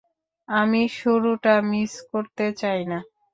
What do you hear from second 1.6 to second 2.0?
miss